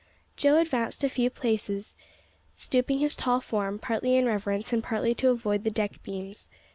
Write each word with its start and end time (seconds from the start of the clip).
Joe 0.35 0.57
advanced 0.57 1.03
a 1.03 1.09
few 1.09 1.29
paces, 1.29 1.95
stooping 2.55 2.97
his 2.97 3.15
tall 3.15 3.39
form, 3.39 3.77
partly 3.77 4.17
in 4.17 4.25
reverence 4.25 4.73
and 4.73 4.83
partly 4.83 5.13
to 5.13 5.29
avoid 5.29 5.63
the 5.63 5.69
deck 5.69 6.01
beams. 6.01 6.49